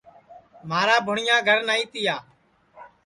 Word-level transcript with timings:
مھارا 0.69 0.97
بھوٹؔیا 1.05 1.35
گھر 1.47 1.59
نائی 1.67 1.83
تیا 1.91 2.15